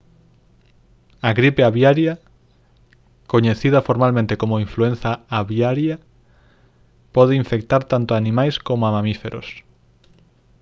a 1.27 1.29
gripe 1.37 1.61
aviaria 1.69 2.13
coñecida 3.33 3.85
formalmente 3.87 4.33
como 4.41 4.63
influenza 4.65 5.11
aviaria 5.39 5.95
pode 7.15 7.33
infectar 7.43 7.81
tanto 7.93 8.09
a 8.11 8.19
animais 8.23 8.55
coma 8.67 8.85
a 8.87 8.95
mamíferos 8.97 9.47